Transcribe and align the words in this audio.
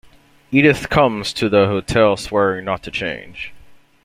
Edith 0.51 0.89
comes 0.89 1.31
to 1.33 1.47
the 1.47 1.67
hotel 1.67 2.17
swearing 2.17 2.65
not 2.65 2.81
to 2.81 2.89
change. 2.89 3.53